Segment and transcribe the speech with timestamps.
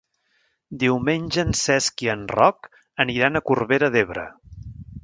[0.83, 2.71] Diumenge en Cesc i en Roc
[3.07, 4.27] aniran a Corbera d'Ebre.